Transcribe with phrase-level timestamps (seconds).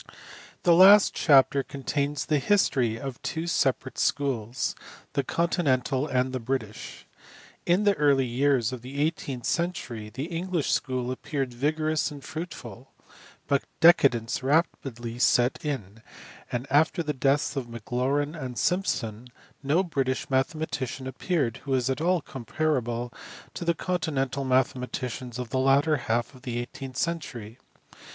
[0.63, 4.73] THE last chapter contains the history of two separate schools
[5.13, 7.05] the continental and the British.
[7.67, 12.91] In the early years of the eighteenth century the English school appeared vigorous and fruitful,
[13.45, 16.01] but decadence rapidly set in,
[16.51, 19.27] and after the deaths of Maclaurin and Simpson
[19.61, 23.13] no British mathematician appeared who is at all comparable
[23.53, 27.59] to the continental mathematicians of the latter half of the eighteenth century.